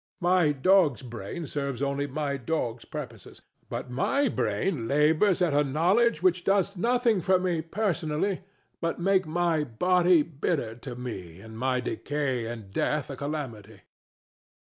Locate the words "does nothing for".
6.43-7.37